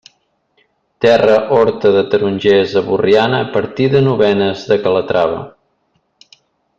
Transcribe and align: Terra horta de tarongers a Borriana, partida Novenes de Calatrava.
Terra 1.05 1.35
horta 1.57 1.91
de 1.97 2.01
tarongers 2.15 2.73
a 2.81 2.83
Borriana, 2.89 3.43
partida 3.57 4.03
Novenes 4.09 4.67
de 4.73 4.79
Calatrava. 4.87 5.45